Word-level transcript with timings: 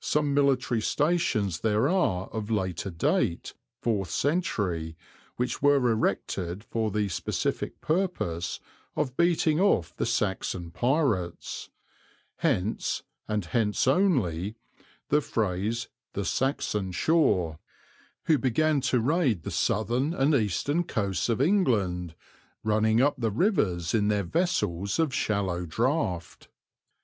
Some 0.00 0.34
military 0.34 0.80
stations 0.80 1.60
there 1.60 1.88
are 1.88 2.26
of 2.32 2.50
later 2.50 2.90
date, 2.90 3.54
fourth 3.80 4.10
century, 4.10 4.96
which 5.36 5.62
were 5.62 5.88
erected 5.92 6.64
for 6.64 6.90
the 6.90 7.08
specific 7.08 7.80
purpose 7.80 8.58
of 8.96 9.16
beating 9.16 9.60
off 9.60 9.94
the 9.94 10.04
Saxon 10.04 10.72
pirates 10.72 11.70
(hence, 12.38 13.04
and 13.28 13.44
hence 13.44 13.86
only, 13.86 14.56
the 15.10 15.20
phrase 15.20 15.86
"the 16.14 16.24
Saxon 16.24 16.90
Shore") 16.90 17.60
who 18.24 18.38
began 18.38 18.80
to 18.80 18.98
raid 18.98 19.44
the 19.44 19.52
southern 19.52 20.12
and 20.12 20.34
eastern 20.34 20.82
coasts 20.82 21.28
of 21.28 21.40
England, 21.40 22.16
running 22.64 23.00
up 23.00 23.14
the 23.16 23.30
rivers 23.30 23.94
in 23.94 24.08
their 24.08 24.24
vessels 24.24 24.98
of 24.98 25.14
shallow 25.14 25.66
draft. 25.66 26.48